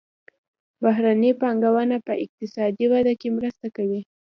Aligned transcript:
بهرنۍ 0.83 1.31
پانګونه 1.41 1.97
په 2.07 2.13
اقتصادي 2.23 2.85
وده 2.93 3.13
کې 3.19 3.27
مرسته 3.37 3.67
کوي. 3.75 4.01